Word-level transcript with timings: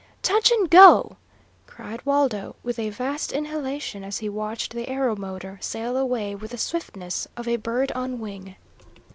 "Touch 0.23 0.49
and 0.51 0.67
go!" 0.71 1.17
cried 1.67 2.03
Waldo, 2.07 2.55
with 2.63 2.79
a 2.79 2.89
vast 2.89 3.31
inhalation 3.31 4.03
as 4.03 4.17
he 4.17 4.27
watched 4.29 4.73
the 4.73 4.87
aeromotor 4.89 5.59
sail 5.61 5.95
away 5.95 6.33
with 6.33 6.49
the 6.49 6.57
swiftness 6.57 7.27
of 7.37 7.47
a 7.47 7.57
bird 7.57 7.91
on 7.91 8.17
wing. 8.17 8.55